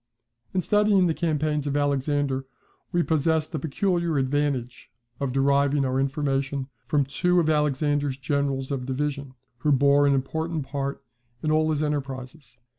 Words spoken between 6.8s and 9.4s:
from two of Alexander's generals of division,